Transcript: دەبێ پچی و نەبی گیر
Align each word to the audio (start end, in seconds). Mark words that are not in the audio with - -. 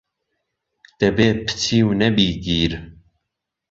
دەبێ 0.99 1.29
پچی 1.45 1.79
و 1.87 1.89
نەبی 2.01 2.29
گیر 2.45 2.73